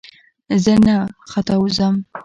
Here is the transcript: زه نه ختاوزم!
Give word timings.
زه 0.63 0.73
نه 0.87 0.95
ختاوزم! 1.31 1.95